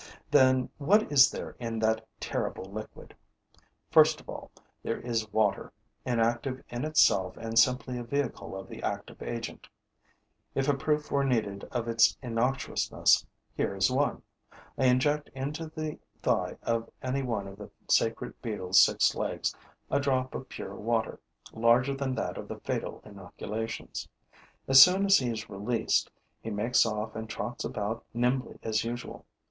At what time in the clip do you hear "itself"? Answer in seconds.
6.85-7.37